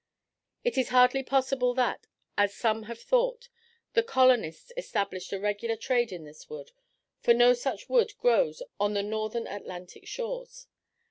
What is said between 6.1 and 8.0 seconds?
in this wood for no such